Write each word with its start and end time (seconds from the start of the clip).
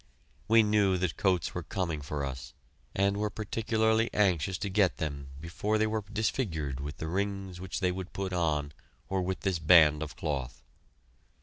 We 0.47 0.63
knew 0.63 0.97
that 0.97 1.15
coats 1.15 1.53
were 1.53 1.61
coming 1.61 2.01
for 2.01 2.25
us, 2.25 2.55
and 2.95 3.17
were 3.17 3.29
particularly 3.29 4.09
anxious 4.15 4.57
to 4.57 4.67
get 4.71 4.97
them 4.97 5.27
before 5.39 5.77
they 5.77 5.85
were 5.85 6.03
disfigured 6.11 6.79
with 6.79 6.97
the 6.97 7.07
rings 7.07 7.61
which 7.61 7.81
they 7.81 7.91
would 7.91 8.11
put 8.11 8.33
on 8.33 8.73
or 9.09 9.21
with 9.21 9.41
this 9.41 9.59
band 9.59 10.01
of 10.01 10.15
cloth. 10.15 10.63